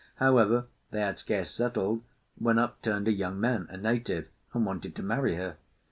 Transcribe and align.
However, 0.15 0.65
they 0.89 1.01
had 1.01 1.19
scarce 1.19 1.51
settled, 1.51 2.01
when 2.35 2.57
up 2.57 2.81
turned 2.81 3.07
a 3.07 3.11
young 3.13 3.39
man, 3.39 3.67
a 3.69 3.77
native, 3.77 4.29
and 4.51 4.65
wanted 4.65 4.95
to 4.95 5.03
marry 5.03 5.35
her. 5.35 5.57